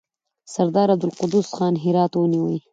[0.53, 2.57] سردار عبدالقدوس خان هرات ونیوی.